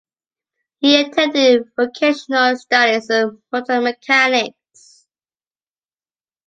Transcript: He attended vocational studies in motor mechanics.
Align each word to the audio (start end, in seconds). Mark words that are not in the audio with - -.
He 0.79 0.99
attended 0.99 1.67
vocational 1.75 2.57
studies 2.57 3.07
in 3.11 3.39
motor 3.51 3.81
mechanics. 3.81 5.05